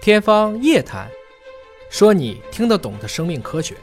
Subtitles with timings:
[0.00, 1.06] 天方夜谭，
[1.90, 3.74] 说你听得懂的生命科学。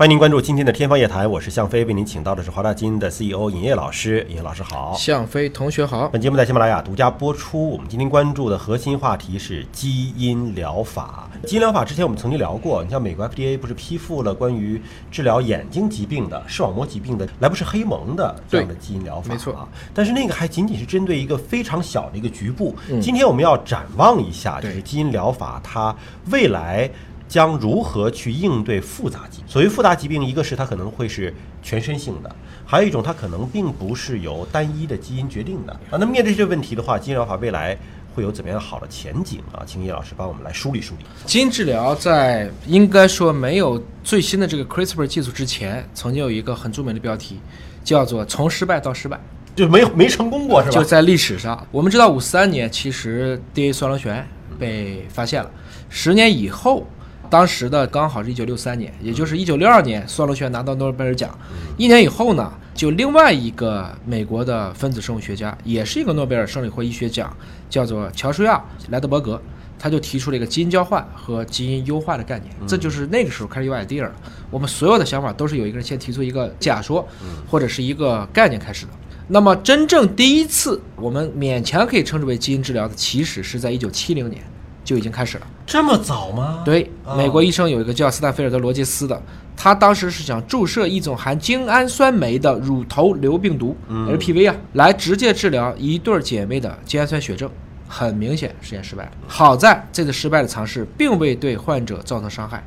[0.00, 4.26] 欢迎您关注今天的《天方夜谭》，我是向飞，为您请到的是华大基因的 CEO 尹烨老师。
[4.30, 6.08] 尹烨老师好，向飞同学好。
[6.08, 7.68] 本节目在喜马拉雅独家播出。
[7.68, 11.28] 我们今天关注的核心话题是基因疗法。
[11.46, 19.68] 基因疗法之前我们曾经聊过，你像美国 FDA 不是批复了关于治疗眼睛疾病的视网膜疾病的莱布氏黑蒙的这样的基因疗法，没错啊。
[19.92, 22.74] 但是那个还仅仅是针对一个非常小的一个局部。
[23.02, 25.94] 今天我们要展望一下，就是基因疗法它
[26.30, 26.90] 未来。
[27.30, 29.46] 将如何去应对复杂疾病？
[29.46, 35.92] 所谓复杂疾病，一个是它可能会是全身性的，还有一种它可能并不是由单一的基因决定的啊。
[35.92, 37.78] 那面对这些问题的话，基因疗法未来
[38.12, 39.62] 会有怎么样好的前景啊？
[39.64, 41.04] 请叶老师帮我们来梳理梳理。
[41.24, 47.38] 基因治疗在应该说没有最新的这个 CRISPR 技术之前，曾经有一个很著名的标题，
[47.84, 49.16] 叫做“从失败到失败”，
[49.54, 50.74] 就没没成功过是吧？
[50.74, 54.26] 就在历史上，我们知道五三年其实 DNA 双螺旋
[54.58, 55.48] 被发现了，
[55.88, 56.84] 十年以后。
[57.30, 61.30] 当时的刚好是一九六三年，也就是一九六二年，双螺旋拿到诺贝尔奖。
[61.78, 67.34] 一年以后呢，就另外一个美国的分子生物学家，也是一个诺贝尔生理或医学奖，
[67.70, 68.56] 叫做乔舒亚·
[68.90, 69.40] 莱德伯格，
[69.78, 72.52] 他就提出了一个基因交换和基因优化的概念。
[72.66, 74.12] 这就是那个时候开始有 idea 了。
[74.50, 77.06] 我们所有的想法都是有一个人先提出一个假说，
[77.48, 78.92] 或者是一个概念开始的。
[79.28, 84.42] 那么真正第一次我们勉强可以称之为基因治疗的，其实是在一九七零年。
[84.84, 86.62] 就已经开始了，这么早吗？
[86.64, 89.22] 对，美国医生有一个叫斯坦菲尔德·罗杰斯的，
[89.56, 97.48] 他当时是想注射一种含精氨酸酶的乳头瘤病毒 （HPV） 啊，来直接治疗一对姐妹的精氨酸血症。
[97.92, 99.10] 很明显，实验失败了。
[99.26, 102.64] 好在这次失败的尝试并未对患者造成伤害。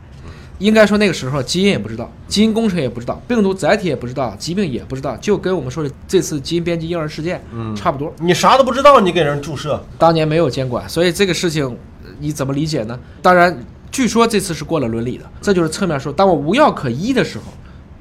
[0.59, 7.41] 应该说那个时候基因也不知道，基因工程也不知道，病毒载体也不知道，疾病也不知道，就跟我们说的这次基因编辑婴儿事件
[7.75, 8.13] 差不多。
[8.19, 11.77] 你啥都不知道，你给人注射，当年没有监管，所以这个事情。
[12.23, 12.97] 你怎么理解呢？
[13.21, 13.53] 当然，
[13.91, 17.43] 据说这次是过了伦理的，这就是侧面说，当我无药可医的时候，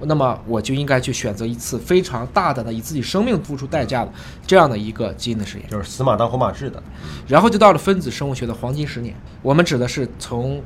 [0.05, 4.13] 那么我就应该去选择一次非常大胆的以自己生命付出代价的
[4.47, 6.81] 这样的一个基因的实验，就是死马当活马治的。
[7.27, 10.63] 然后就到了分子生物学的黄金十年，我们指的是从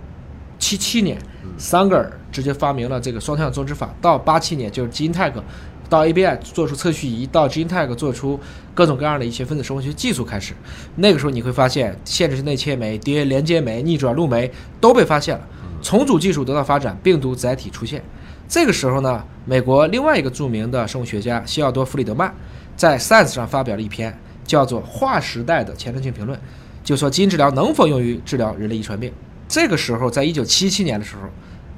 [0.58, 1.19] 七七年
[1.56, 5.42] 桑格尔直接发明了这个双向种植法，到八七年就是基因泰克。
[5.88, 8.38] 到 ABI 做出测序仪，到 GeneTag 做出
[8.74, 10.52] 各种各样的一些分子生物学技术开始，
[10.97, 15.46] 那个时候你会发现限制性内切酶、DNA 连接酶、逆转录酶都被发现了，
[15.82, 18.02] 重组技术得到发展，病毒载体出现。
[18.48, 22.34] 这个时候呢，美国另外一个著名的生物学家西奥多·弗里德曼
[22.76, 26.38] 在 Science 上发表了一篇叫做《划时代的前瞻性评论》，
[26.84, 29.12] 就说基因治疗能否用于治疗人类遗传病。
[29.48, 31.22] 这个时候，在一九七七年的时候。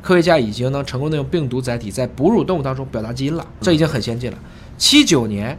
[0.01, 4.39] 科学家已经能成功的用病毒载体在哺乳动物当中表达基因了，这已经很先进了。
[4.77, 5.59] 七九年，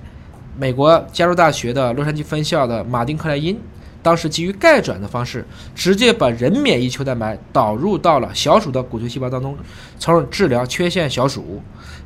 [0.57, 3.59] 美国加州大学的洛杉矶分校的马丁克莱因，
[4.01, 5.45] 当时基于钙转的方式，
[5.75, 9.57] 直接把人免疫球蛋白导入到了小鼠的骨髓细胞当中，
[10.00, 11.61] 从而治疗缺陷小鼠。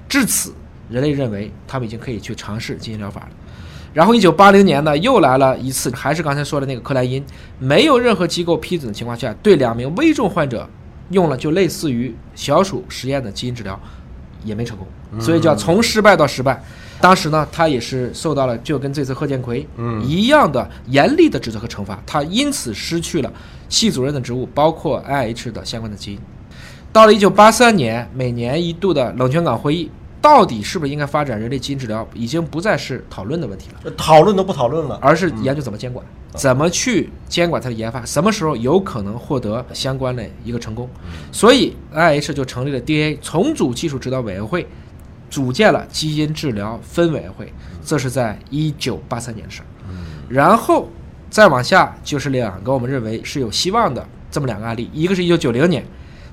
[0.09, 0.51] 至此，
[0.89, 3.29] 人类认为他们已经可以去尝试基因疗法了。
[3.93, 7.23] 然后，一九八零年呢，又来了一次，还是刚才说的那个克莱因，
[7.59, 10.67] 没有任何机构批准的情况下，对两名危重患者。
[11.09, 13.79] 用了就类似于小鼠实验的基因治疗，
[14.43, 14.87] 也没成功，
[15.19, 16.63] 所以叫从失败到失败。
[17.01, 19.67] 当时呢，他也是受到了就跟这次贺建奎
[20.05, 23.31] 一样的严厉的指责和惩罚，他因此失去了
[23.69, 26.19] 系主任的职务，包括 IH 的相关的基因。
[26.91, 29.91] 到了一九八三年，每年一度的冷泉港会议。
[30.21, 33.91] 到底是不是应该发展人类基因治疗，已经不再是讨论的问题了。
[33.97, 36.05] 讨论都不讨论了，而是研究怎么监管，
[36.35, 40.89] 怎么去监管它的研发，什么时候有可能获得相关的一个成功。
[41.31, 44.67] 所以，IH 就成立了 DNA 重组技术指导委员会，
[45.29, 47.51] 组建了基因治疗分委员会。
[47.85, 49.65] 这是在一九八三年的事儿。
[50.29, 50.89] 然后
[51.29, 55.85] 再往下就是两个我们认为是有希望的这么两个案例，一个是一九九零年。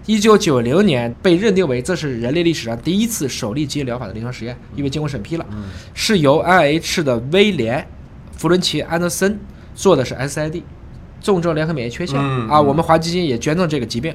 [0.06, 5.47] 一九九零年被认定为这是人类历史上第一次首例基因疗法的临床实验，因为经过审批了，
[5.93, 7.78] 是由 IH 的威廉·
[8.37, 9.38] 弗伦奇·安德森
[9.81, 10.63] 做的是 SID，
[11.23, 14.15] 重症联合免疫缺陷啊，我们华基金也捐赠这个疾病，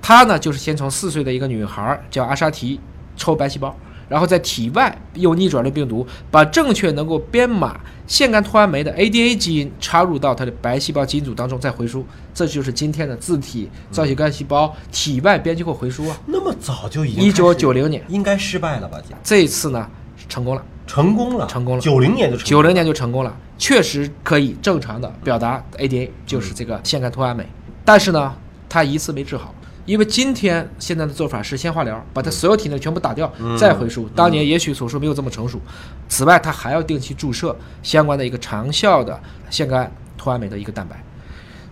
[0.00, 2.80] 他呢就是先从四岁的一个女孩叫阿沙提
[3.14, 3.76] 抽白细胞。
[4.08, 12.04] 然后在体外用逆转录病毒，把正确能够编码腺苷脱氨酶的 ADA 基因插入到它的白细胞基因组当中，再回输，
[12.34, 16.16] 这就是今天的自体造血干细胞体外编辑后回输啊。
[16.26, 18.98] 那么早就已经一九九零年应该失败了吧？
[19.22, 19.88] 这一次呢，
[20.28, 21.80] 成功了，成功了，成功了。
[21.80, 27.46] 九零年就九零年就成功了，确实可以正常的表达 ADA，就是这个腺苷脱氨酶，
[27.84, 28.34] 但是呢，
[28.68, 29.54] 他一次没治好。
[29.86, 34.08] 因为今天现在的做法是先化疗，把他所有体内全部打掉，再回输。
[34.16, 35.60] 当年也许手术没有这么成熟。
[36.08, 39.16] 此外，他还要定期注射相关的一个长效的
[39.48, 39.88] 腺苷
[40.18, 41.00] 脱氨酶的一个蛋白。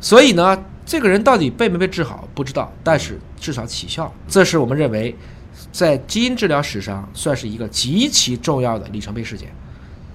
[0.00, 5.16] 所以呢，这个人到底被没被治好不知道，但是至少起效，这是我们认为
[5.72, 9.52] 在基因治疗史上算是一个极其重要的里程碑事件。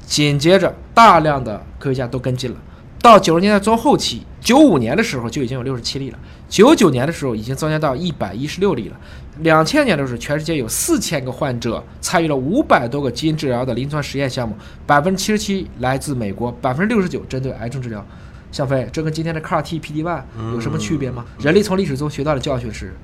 [0.05, 2.57] 紧接着，大量的科学家都跟进了。
[3.01, 6.19] 到九十年代中后期，九五年的时候就已经有六十七例了，
[6.49, 8.97] 九九年的时候已经增加到一百一十六例了。
[9.41, 14.55] 两千年的时候，全世界有四千个患者参与了五百多个基因治疗的临床实验项目，
[14.87, 18.03] 百分之七十七来自美国，百分之六十九针对癌症治疗。
[18.51, 20.21] 向飞，这跟今天的 CAR T、PD-1
[20.53, 21.25] 有什么区别吗？
[21.39, 22.95] 人类从历史中学到的教训是，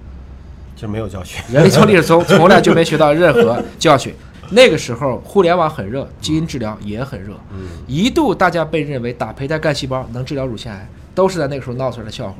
[0.77, 1.41] 就没有教训。
[1.51, 4.13] 人类从历史中从来就没学到任何 教训。
[4.51, 7.39] 那个时候，互联网很热，基因治疗也很热，
[7.87, 12.35] 一度大家被认为打胚胎干细胞能治疗乳腺癌，都是在那个时候闹出来的笑话。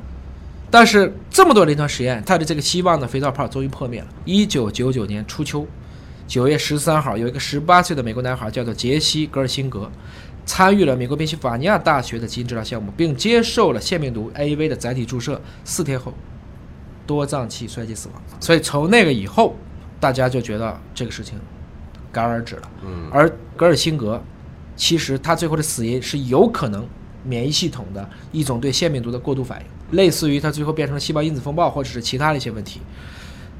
[0.70, 4.06] 但是这么多临床实验，他的这个希望的肥皂泡终于破灭了。
[4.24, 5.66] 一九九九年初秋，
[6.26, 9.90] 九月十三号，有一个十八岁的美国男孩叫做杰西·格尔辛格，
[10.46, 16.14] 参与了美国宾夕法尼亚大学的基因治疗项目，并接受了腺病毒 AAV 的载体注射，四天后
[17.06, 18.22] 多脏器衰竭死亡。
[18.40, 19.54] 所以从那个以后，
[20.00, 21.38] 大家就觉得这个事情。
[22.12, 22.70] 戛然而止了。
[22.84, 24.22] 嗯，而格尔辛格，
[24.76, 26.86] 其实他最后的死因是有可能
[27.24, 32.80] 免疫系统的一种对腺病毒的过度反应，类似于他最后变成了细胞因子风暴或者是其他的一些问题。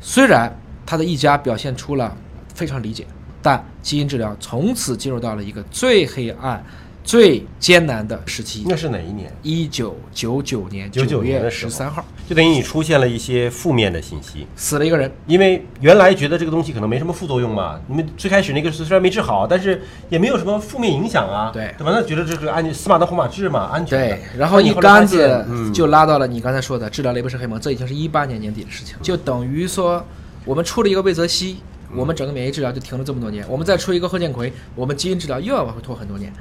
[0.01, 0.55] 虽然
[0.85, 2.17] 他的一家表现出了
[2.55, 3.07] 非常理解，
[3.41, 6.65] 但基因治疗从此进入到了一个最黑暗。
[7.05, 9.33] 最艰难的时期，那是哪一年？
[9.43, 15.11] 一九九九年九月十三号，就等于你出现了一些负面的信息，死了一个人。
[15.27, 21.93] 因为原来觉得这个东西可能没什么副作用嘛，你们最开始那个虽然没治好，但是也没有什么负面影响啊，对，对吧？
[21.93, 23.99] 那觉得这个安死马当活马治嘛，安全。
[23.99, 25.45] 对，然后一竿子
[25.75, 30.05] 就拉到了你刚才说的治疗雷博氏黑蒙，这已经是一八年年底的事情，就等于说
[30.45, 31.59] 我们出了一个魏则西。
[31.95, 36.33] 我们整个免疫治疗就停了这么多年，我们再出一个贺建奎，我们基因治疗又要往后拖很多年。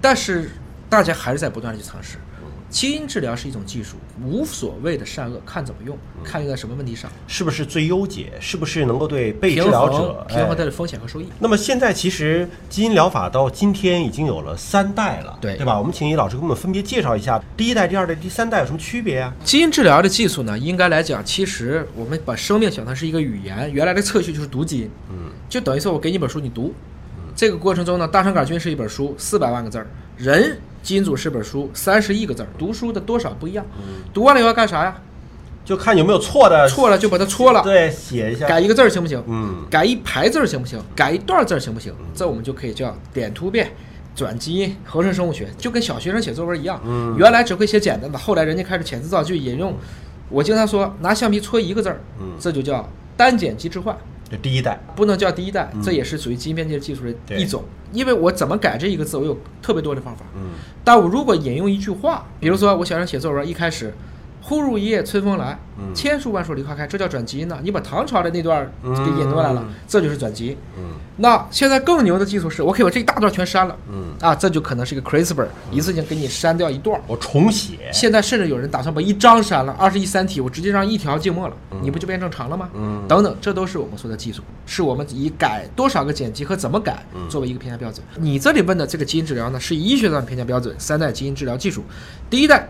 [0.00, 0.50] 但是
[0.88, 2.18] 大家还是在不断的去尝试。
[2.70, 11.26] 基因治疗是一种技术，无所谓的善恶，看怎么用，看用在什么问题上，是不是最优解，是不是能够对被治疗者平衡它的风险和收益。
[11.38, 15.78] 那么现在其实基因疗法到今天已经有了三代了，对对吧？
[15.78, 19.32] 我们请易老师给我们分别介绍一下第一代、第二代、第三代有什么区别啊？
[19.42, 26.74] 基因治疗的技术呢，应该来讲，其实我们把生命想成是一个语言，原来的测序就是读基因，嗯，就等于说我给你本书你读，
[27.34, 29.86] 这个过程中呢，大肠杆菌是一本书，四百万个字儿，
[30.18, 30.58] 人。
[30.88, 33.62] 基因组是本书，三十亿个字儿，读书的多少不一样。
[34.14, 34.96] 读完了以后干啥呀？
[35.62, 39.22] 就看有没有错的，错了就把它戳了，对，写一下，改一个字儿行不行？
[39.26, 40.80] 嗯，改一排字儿行不行？
[40.96, 41.92] 改一段字儿行不行？
[42.14, 43.70] 这我们就可以叫点突变、
[44.16, 46.80] 转基因、合成生物学，就跟小学生写作文一样。
[46.86, 49.74] 嗯，原来只会写简单的，后来人家开始遣词造句、引用。
[50.30, 53.94] 我经常说，拿橡皮搓一个字儿，嗯，这就叫单碱基置换。
[54.30, 57.64] 这第一代不能叫第一代，这也是属于基因编辑技术的一种。
[57.92, 60.24] 因为我怎么改这一个字，我有特别多的方法。
[60.36, 60.50] 嗯，
[60.84, 63.94] 但我如果引用一句话，比如说我想让写作文，一开始。
[64.48, 65.58] 忽如一夜春风来，
[65.94, 67.58] 千树万树梨花开，这叫转基因呢。
[67.62, 70.56] 你把唐朝的那段给引过来了，这就是转基因。
[71.18, 73.76] 那现在更牛的技术是，我可以把这一大段全删了。
[74.22, 76.98] 啊，这就可能是一个 CRISPR，一次性给你删掉一段。
[77.06, 77.90] 我重写。
[77.92, 82.70] 现在甚至有人打算把一章删了，二十一三体，我直接让一条静默了，你不就变正常了吗？
[83.06, 88.02] 等等，这都是我们说的技术，是我们以改多少个碱基和怎么改作为一个评价标准。
[88.16, 91.84] 你这里问的这个基因治疗呢，是以医学上的评价标准，三代基因治疗技术，
[92.30, 92.66] 第一代。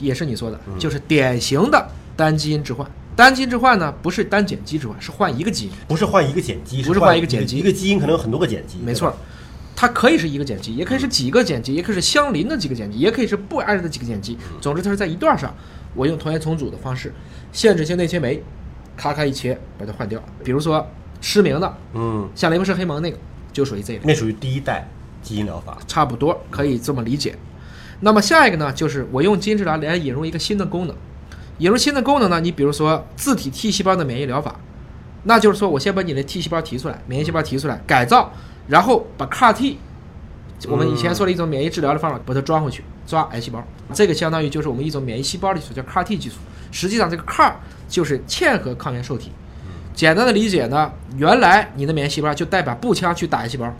[0.00, 2.86] 也是你说的，就是典型的单基因置换。
[3.16, 8.78] 单基因置换呢，不是单碱基置换，是换一个基因，不是换一个碱基，不是换一个碱基，一个基因可能有很多个碱基。
[8.78, 9.14] 没错，
[9.76, 14.38] 它可以是一个碱基，也可以是几个碱基，也可以是相邻的几个碱基，也可以是不挨着的几个碱基。
[14.60, 15.54] 总之，它是在一段上，
[15.94, 17.12] 我用同源重组的方式，
[17.52, 18.42] 限制性内切酶，
[18.96, 20.22] 咔咔一切把它换掉。
[20.42, 20.86] 比如说
[21.20, 23.18] 失明的，嗯，像雷蒙氏黑蒙那个，
[23.52, 24.88] 就属于这个，那属于第一代
[25.22, 27.34] 基因疗法，差不多可以这么理解。
[28.00, 30.96] 那么下一个呢，就是我用基因治疗来引入一个新的功能，
[31.58, 34.56] 引入新的功能呢，你比如说自体 T 细胞的免疫疗法，
[35.24, 38.32] 那就是说我先把你的 T 细胞提出来，免疫细胞提出来，改造，
[38.68, 39.78] 然后把 CAR T，
[40.68, 46.36] 我们以前说的一种免疫治疗的方法，把它装回去，抓癌细胞，这个相当于就是我们一种免疫细胞的技术，叫 CAR T 技术。
[46.72, 47.52] 实际上这个 CAR
[47.86, 49.30] 就是嵌合抗原受体，
[49.92, 53.70] 简单的理解呢，原来你的免疫细胞就带把步枪去打癌细胞。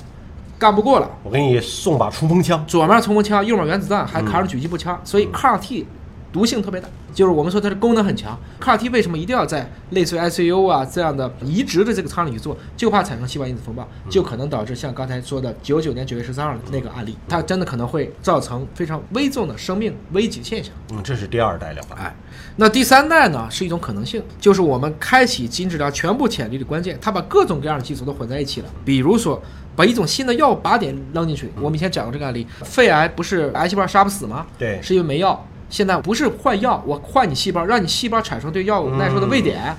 [0.60, 5.86] 干不过了，我给你送把冲锋枪，左面冲锋枪，右面原子弹，还扛着狙击步枪，所以 CAR T
[6.30, 6.86] 毒性特别大。
[7.12, 12.56] 就是我们说它的功能很强，CAR T 为什么一定要在类似于 ICU 啊这样的移植的这个舱里去做？
[12.76, 20.72] 就怕产生细胞因子风暴，就可能导致像刚才说的九九年九月十三号那个案例，它真的可能会造成非常危重的生命危急现象。
[20.92, 21.96] 嗯，这是第二代疗法。
[21.96, 22.14] 哎，
[22.54, 28.68] 那第三代呢是一种可能性，就是我们开启基因治疗全部潜力的关键，它把各种各样的技术都混在一起了。
[28.84, 29.42] 比如说，
[29.76, 31.50] 把一种新的药靶点扔进去。
[31.60, 34.46] 我们以前讲过这个案例，肺癌不是癌细胞杀不死吗？
[34.58, 35.46] 对，是因为没药。
[35.68, 39.76] 现在不是换药，我换你细胞，让你细胞产生对药物耐受的位点，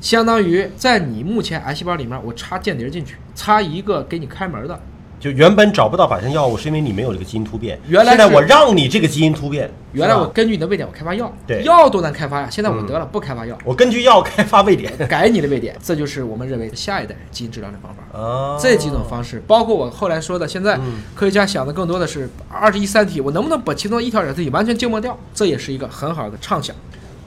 [0.00, 4.80] 相当于在你目前癌细胞里面，我插间谍进去，插一个给你开门的。
[5.22, 7.78] 就原本找不到靶向药物，是因为你没有这个基因突变。
[7.86, 9.70] 原来是现在我让你这个基因突变。
[9.92, 12.48] 原来我根据你的位点，我开发药，对药多难开发呀？
[12.50, 14.92] 现在我得了，不开发药，我根据药开发位点。
[15.06, 18.18] 改你的位点，这就是我们认为下一代基因治疗的方法。
[18.18, 25.16] 啊，这几种方式，包括我后来说的，现在嗯科学家想的更多的是二十一三体，我能不能把其中一条染色体完全静默掉？
[25.32, 26.74] 这也是一个很好的畅想。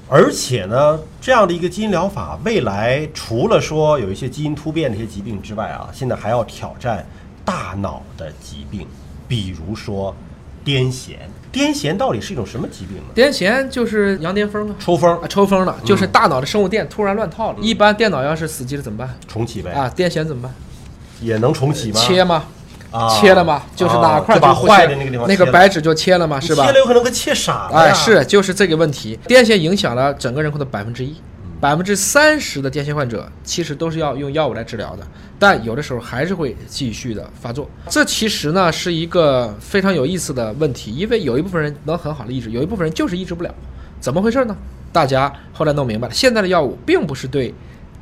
[0.08, 7.04] 而且呢，这样的一个基因疗法，未来除了说有一些基因突变的一些疾病之外啊，现在还要挑战
[7.46, 8.86] 大脑的疾病，
[9.28, 10.14] 比如说
[10.66, 11.16] 癫痫。
[11.54, 13.04] 癫痫到底是一种什么疾病呢？
[13.16, 17.58] 癫痫就是羊癫疯啊，抽风啊，抽风了，嗯就是大脑的生物电突然乱套了。
[17.62, 19.18] 一般电脑要是死机了怎么办？
[19.26, 20.54] 重启呗，啊，癫痫怎么办？
[21.22, 22.02] 也能重启吗？
[22.02, 22.44] 切吗？
[22.92, 23.64] 啊切了吗？
[23.76, 26.40] 就是哪块坏的那个地方那个白纸就切了吗？
[26.40, 26.72] 是吧切？
[26.72, 27.78] 了有可能给切傻了。
[27.78, 29.18] 哎，是，就是这个问题。
[29.28, 31.16] 癫痫影响了整个人口的百分之一，
[31.66, 35.08] 百分之三十的癫痫患者其实都是要用药物来治疗的，
[35.40, 37.68] 但有的时候还是会继续的发作。
[37.90, 43.52] 这其实呢是一个非常有意思的问题，因为有一部分人能很好的抑制，有一部分人就是抑制不了。
[44.00, 44.56] 怎么回事呢？
[44.94, 47.52] 大家后来弄明白了，现在的药物并不是对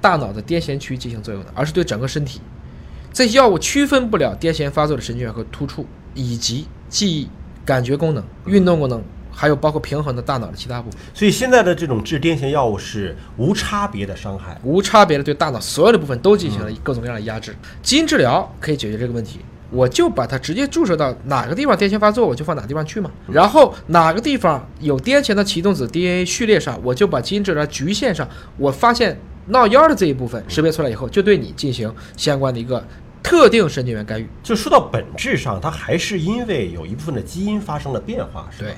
[0.01, 2.41] 大脑的癫痫区进行作用的，而是对整个身体。
[3.13, 7.29] 这些药物区分不了癫痫发作的神经元和突触，以及记忆、
[7.63, 9.01] 感觉功能、运动功能，
[9.35, 14.59] 还有包括平衡的大脑的其他部分，所以现在的这种治癫痫药物是无差别的伤害。
[14.63, 17.55] 无差别的对大脑所有的部分都进行了各种各样的压制。
[17.81, 19.39] 基因治疗可以解决这个问题，
[19.71, 23.09] 我就把它直接注射到哪个地方癫痫发作，我就放哪个地方去嘛。
[23.27, 28.27] 然后哪个地方有癫痫的启动子 DNA 序列上，我就把基因治疗局限上。
[28.57, 32.85] 我发现闹幺的这一部分识别出来以后，就对你进行相关的一个
[33.23, 34.29] 特定神经元干预。
[34.43, 38.69] 就说到本质上，它还是因为有一部分的基因发生了变化，是吧？
[38.69, 38.75] 对，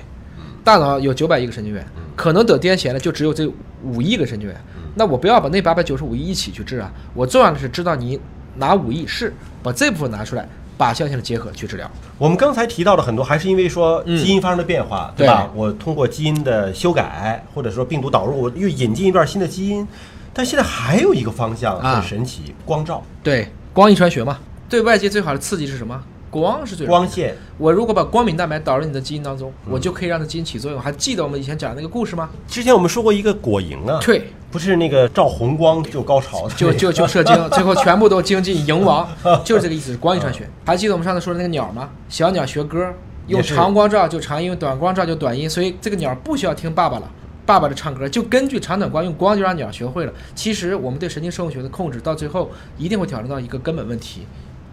[0.66, 3.48] 大脑有九百亿个神经元，可能得癫痫的就只有这
[3.84, 4.60] 五亿个神经元。
[4.96, 8.20] 那我不要把那八百九十五亿一起去治啊，我重要的是知道你
[8.56, 9.32] 哪五亿是
[9.62, 11.90] 把这部分拿出来，靶向性的结合去治疗。
[12.18, 15.52] 我们刚才提到的很多，还是因为说嗯基因发生了变化，对吧？
[15.54, 19.88] 我通过基因的修改，或者说病毒导入，我又引进一段新的基因。
[20.34, 26.02] 但现在还有一个方向啊很神奇，光照、对，光遗传学嘛，对外界最好的刺激是什么？
[26.42, 27.36] 光是最光线。
[27.58, 30.80] 我如果把光敏蛋白导入你的基因当中，我就可以让它基因起作用。
[30.80, 32.30] 还记得我们以前讲的那个故事吗？
[32.48, 39.08] 之前我们说过一个果蝇啊，对，不是那个照红光就高潮的，就就就射精， 最后全部都精进蝇王，
[39.46, 40.50] 就是这个意思，是光遗传学。
[40.66, 41.90] 还记得我们上次说的那个鸟吗？
[42.10, 42.94] 小鸟学歌，
[43.28, 47.10] 用长光照就长音，短光照就短音，所以这个鸟不需要听爸爸了。
[47.46, 50.12] 爸爸的唱歌就根据长短光，用光就让鸟学会了。
[50.34, 54.26] 其实我们对神经生物学的控制，到最后一定会挑战到一个根本问题：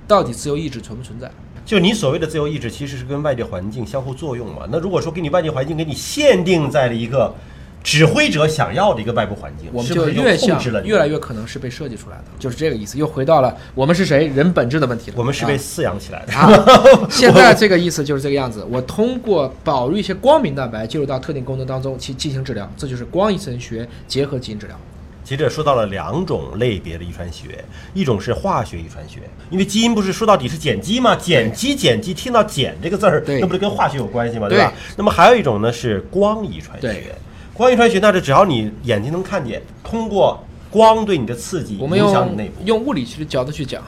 [0.08, 1.30] 到底自由意志存不存在？
[1.64, 4.62] 就你所谓的自由意志，其实是跟外界环境相互作用嘛。
[4.70, 7.32] 那如果说给你外界环境给你限定在了一个
[7.82, 12.96] 指挥者想要的一个外部环境，我们就越像控制了越来越可能是被设计出来的，就是这个意思。
[12.98, 15.16] 又回到了我们是谁人本质的问题了。
[15.18, 16.32] 我们是被啊饲养起来的。
[16.32, 16.50] 啊，
[17.10, 18.64] 现在这个意思就是这个样子。
[18.70, 24.76] 我通过导入一些光明蛋白进入到特定功能当中去进行治疗，这就是光遗传学结合基因治疗。
[25.32, 31.16] 其实说到了两种类别的遗传学，一种是化学遗传学，因为基因不是说到底是碱基吗？
[31.16, 34.46] 碱基碱基，听到碱这个字儿，那不是跟化学有关系吗？
[34.46, 34.70] 对吧？
[34.94, 37.14] 那么还有一种呢是光遗传学，
[37.54, 42.62] 光遗传学那是只要你眼睛能看见，通过光对你的刺激，我们影响你内部。
[42.66, 43.82] 用物理学的角度去讲，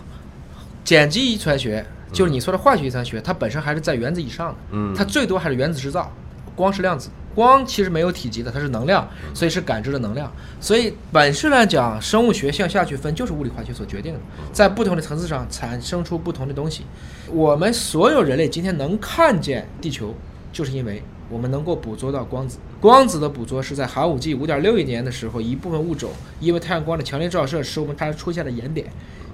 [0.82, 6.10] 碱基遗传学就是你说的化学遗传学，它本身还是在原子以上的，嗯它最多还是原子制造，
[6.56, 7.10] 光是量子。
[7.35, 10.33] 光其实没有体积的，它是能量，所以是感知的能量。
[10.61, 14.21] 所以本质来讲，生物学向下去分就是物理化学所决定的，
[14.53, 16.85] 在不同的层次上产生出不同的东西。
[17.31, 20.14] 我们所有人类今天能看见地球，
[20.53, 22.59] 就是因为我们能够捕捉到光子。
[22.81, 28.87] 光子的捕捉是在寒武纪五点六亿年的时候，一部分物种因为太阳光的强烈照射，使我们它出现了眼点，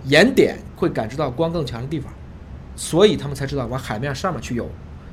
[0.05, 2.13] 眼点会感知到光更强的地方，
[2.77, 4.69] 所以他们才知道往海面上面去游。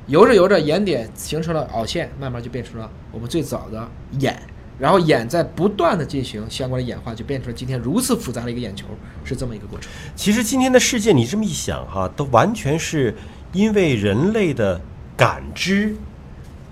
[0.08, 3.88] 游着游着，眼点形成了凹陷，慢慢就变成了我们最早的
[4.20, 4.42] 眼，
[4.80, 8.86] 然后眼在不断的进行相关的演化，就变成了今天如此复杂的一个眼球，
[9.26, 9.92] 是这么一个过程。
[10.16, 13.14] 其实今天的世界，你这么一想哈，都完全是
[13.52, 14.80] 因为人类的
[15.18, 15.94] 感知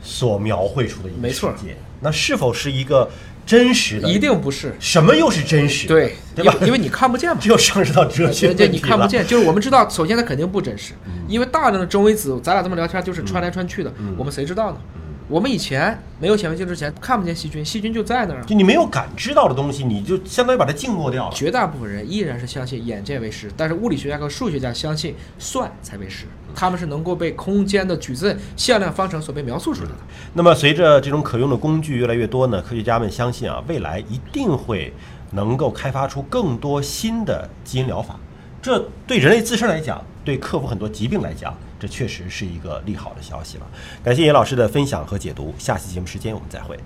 [0.01, 1.75] 所描绘出的一个世没错界。
[2.00, 3.10] 那是否是一个
[3.46, 4.10] 真实的？
[4.10, 5.88] 一定不是什么又是真实？
[5.88, 7.50] 对，对吧因为你看不见嘛这。
[7.52, 8.68] 又上升到哲学对。
[8.68, 10.94] 你看不见，就是我们知道，首先它肯定不真实，
[11.28, 14.78] 因为大量的中微子，咱俩这么聊天就是穿来穿去的，我们谁知道呢？
[15.27, 18.44] 我们以前没有显微镜之前看不见细菌，细菌就在那儿啊。
[18.46, 21.36] 就你没有感知到的东西，你就相当于把它静默掉了。
[21.36, 29.96] 绝大部分人依然是相信眼见为实，但是物理学家和数学家相信算才为实，他们是能够被空间的矩阵、向量方程所被描述出来的。
[30.34, 34.94] 那么随着这种可用的工具越来越多呢，科学家们相信啊，未来一定会
[35.32, 38.20] 能够开发出更多新的基因疗法。
[38.62, 43.67] 这对人类自身来讲，对克服很多疾病来讲，这确实是一个利好的消息了。
[44.03, 46.79] 感谢严老师的分享和解读，下期节目时间我们再会。